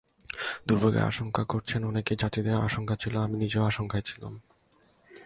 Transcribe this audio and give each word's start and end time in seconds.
দুর্ভোগের 0.67 1.03
আশঙ্কা 1.03 1.43
করেছেন 1.43 1.81
অনেকেই, 1.85 2.17
যাত্রীদেরও 2.17 2.61
আশঙ্কা 2.61 2.95
ছিল, 2.95 3.15
আমি 3.17 3.35
নিজেও 3.37 3.63
আশঙ্কা 3.63 3.97
করেছিলাম। 3.97 4.33